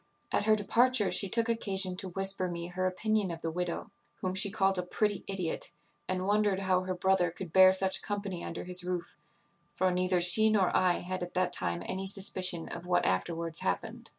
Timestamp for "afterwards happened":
13.05-14.09